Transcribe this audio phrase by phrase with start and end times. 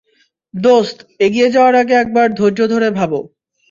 [0.53, 3.11] দোস্ত, এগিয়ে যাওয়ার আগে একবার ধৈর্য ধরে ভাব।